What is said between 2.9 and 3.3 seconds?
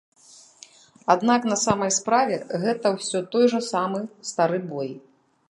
ўсё